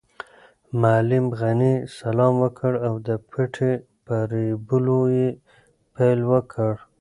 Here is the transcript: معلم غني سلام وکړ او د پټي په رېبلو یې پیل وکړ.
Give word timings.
معلم 0.81 1.25
غني 1.39 1.73
سلام 1.99 2.33
وکړ 2.43 2.71
او 2.87 2.93
د 3.07 3.09
پټي 3.29 3.71
په 4.05 4.15
رېبلو 4.31 5.01
یې 5.17 5.29
پیل 5.95 6.19
وکړ. 6.31 6.71